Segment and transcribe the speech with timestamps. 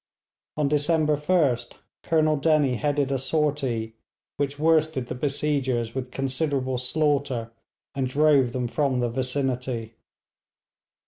[0.57, 3.93] On December 1st Colonel Dennie headed a sortie,
[4.37, 7.51] which worsted the besiegers with considerable slaughter
[7.93, 9.93] and drove them from the vicinity.